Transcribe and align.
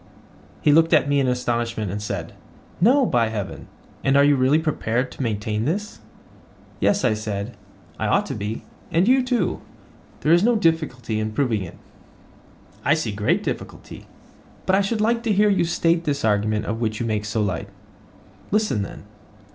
He 0.63 0.71
looked 0.71 0.93
at 0.93 1.07
me 1.07 1.19
in 1.19 1.27
astonishment, 1.27 1.91
and 1.91 2.01
said: 2.01 2.33
No, 2.81 3.05
by 3.05 3.27
heaven: 3.29 3.67
And 4.03 4.17
are 4.17 4.23
you 4.23 4.35
really 4.35 4.57
prepared 4.57 5.11
to 5.11 5.21
maintain 5.21 5.65
this? 5.65 5.99
Yes, 6.79 7.05
I 7.05 7.13
said, 7.13 7.55
I 7.99 8.07
ought 8.07 8.25
to 8.25 8.33
be, 8.33 8.63
and 8.91 9.07
you 9.07 9.21
too—there 9.21 10.33
is 10.33 10.41
no 10.43 10.55
difficulty 10.55 11.19
in 11.19 11.33
proving 11.33 11.61
it. 11.61 11.77
I 12.83 12.95
see 12.95 13.11
a 13.11 13.15
great 13.15 13.43
difficulty; 13.43 14.07
but 14.65 14.75
I 14.75 14.81
should 14.81 15.01
like 15.01 15.21
to 15.21 15.31
hear 15.33 15.49
you 15.51 15.65
state 15.65 16.05
this 16.05 16.25
argument 16.25 16.65
of 16.65 16.81
which 16.81 16.99
you 16.99 17.05
make 17.05 17.25
so 17.25 17.43
light. 17.43 17.69
Listen 18.49 18.81
then. 18.81 19.03